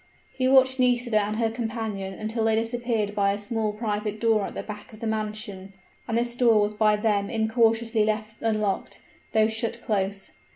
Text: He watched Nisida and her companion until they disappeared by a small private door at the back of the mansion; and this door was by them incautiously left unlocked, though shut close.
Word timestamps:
He 0.33 0.47
watched 0.47 0.79
Nisida 0.79 1.21
and 1.21 1.35
her 1.35 1.51
companion 1.51 2.11
until 2.15 2.45
they 2.45 2.55
disappeared 2.55 3.13
by 3.13 3.33
a 3.33 3.37
small 3.37 3.71
private 3.71 4.19
door 4.19 4.45
at 4.45 4.55
the 4.55 4.63
back 4.63 4.91
of 4.93 4.99
the 4.99 5.05
mansion; 5.05 5.73
and 6.07 6.17
this 6.17 6.33
door 6.35 6.59
was 6.59 6.73
by 6.73 6.95
them 6.95 7.29
incautiously 7.29 8.03
left 8.03 8.33
unlocked, 8.41 8.99
though 9.33 9.45
shut 9.47 9.79
close. 9.83 10.31